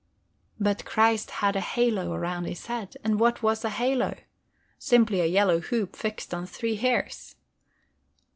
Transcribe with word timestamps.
But 0.59 0.83
Christ 0.83 1.29
had 1.29 1.55
a 1.55 1.59
halo 1.61 2.15
round 2.17 2.47
His 2.47 2.65
head. 2.65 2.97
And 3.03 3.19
what 3.19 3.43
was 3.43 3.63
a 3.63 3.69
halo? 3.69 4.17
Simply 4.79 5.19
a 5.19 5.27
yellow 5.27 5.59
hoop 5.59 5.95
fixed 5.95 6.33
on 6.33 6.47
three 6.47 6.77
hairs. 6.77 7.35